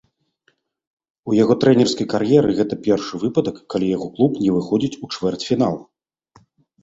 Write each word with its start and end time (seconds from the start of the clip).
У 1.31 1.35
яго 1.43 1.53
трэнерскай 1.63 2.07
кар'еры, 2.13 2.55
гэта 2.59 2.73
першы 2.87 3.13
выпадак, 3.23 3.55
калі 3.73 3.91
яго 3.97 4.07
клуб 4.15 4.39
не 4.45 4.49
выходзіць 4.55 4.99
у 5.09 5.11
чвэрцьфінал. 5.19 5.75